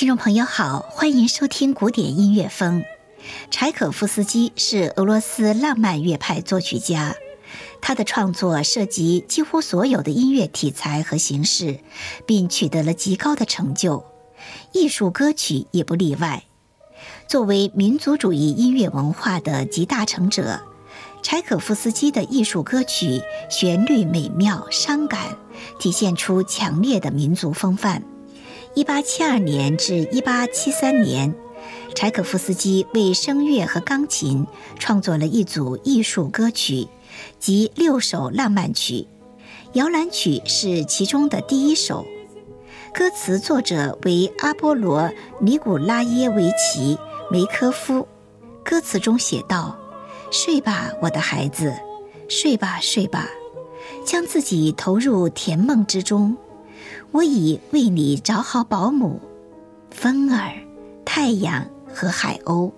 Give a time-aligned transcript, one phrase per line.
[0.00, 2.82] 听众朋友好，欢迎收听古典音乐风。
[3.50, 7.14] 柴可夫斯基是俄罗斯浪漫乐派作曲家，
[7.82, 11.80] 他的创作涉及几乎所有的音乐题材和形式，
[12.24, 14.02] 并取得了极高的成就，
[14.72, 16.44] 艺术歌曲也不例外。
[17.28, 20.62] 作为民族主义音乐文化的集大成者，
[21.22, 25.36] 柴可夫斯基的艺术歌曲旋律美妙、伤感，
[25.78, 28.02] 体现出强烈的民族风范。
[28.74, 31.34] 一八七二年至一八七三年，
[31.92, 34.46] 柴可夫斯基为声乐和钢琴
[34.78, 36.86] 创作了一组艺术歌曲，
[37.40, 38.94] 及六首浪漫曲，
[39.72, 42.06] 《摇篮曲》是其中的第一首。
[42.94, 45.02] 歌词作者为阿波罗·
[45.40, 46.96] 尼古拉耶维奇·
[47.30, 48.06] 梅科夫。
[48.64, 49.76] 歌词中写道
[50.30, 51.74] ：“睡吧，我的孩子，
[52.28, 53.28] 睡吧，睡吧，
[54.06, 56.36] 将自己投入甜梦之中。”
[57.12, 59.20] 我已为你找好保姆，
[59.90, 60.52] 风儿、
[61.04, 62.70] 太阳和海鸥。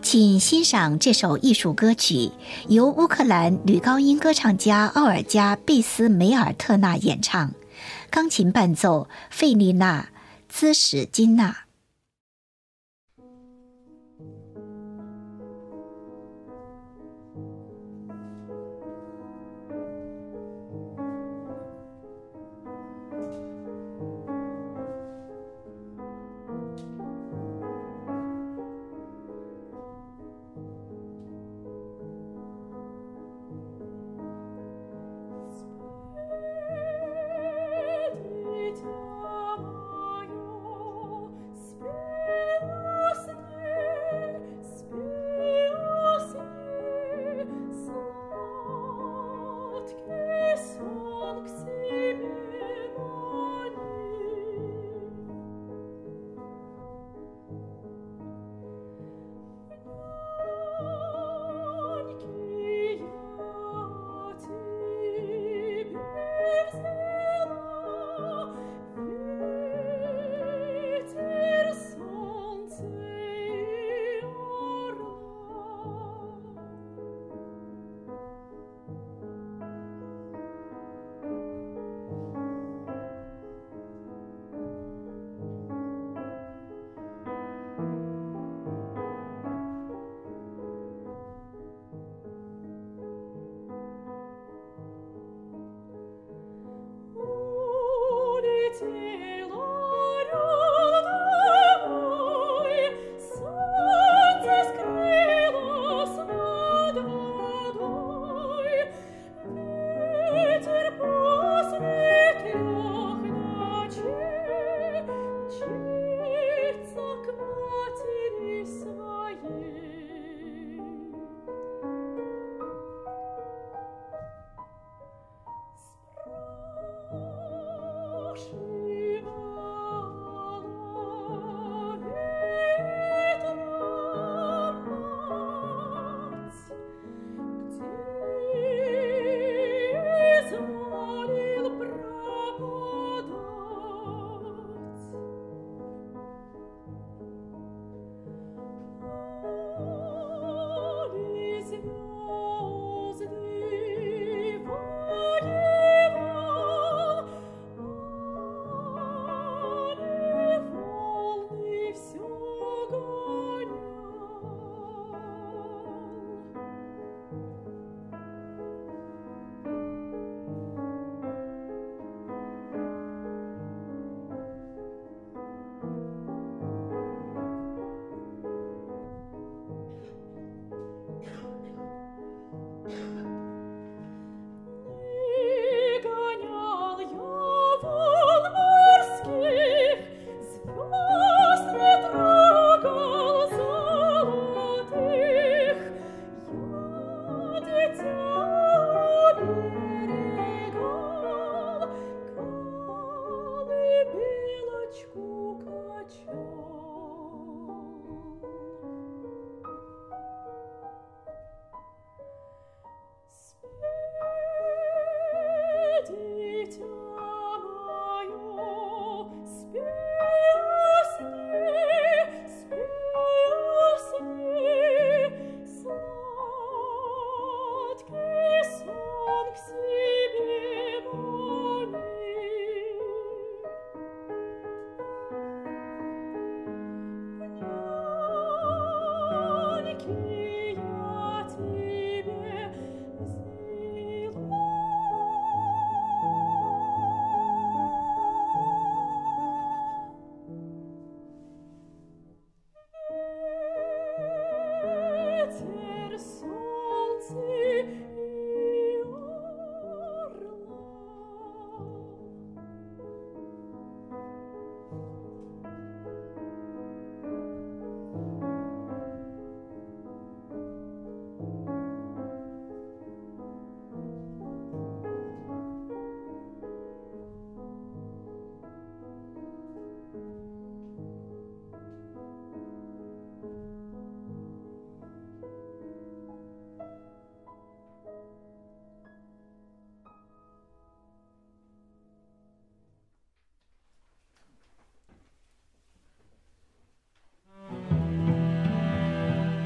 [0.00, 2.30] 请欣赏这首艺术歌曲，
[2.68, 7.52] 由乌克兰女高音歌唱家奥尔加·贝斯梅尔特纳演唱，
[8.10, 10.08] 钢琴伴奏费丽娜·
[10.48, 11.67] 兹史金娜。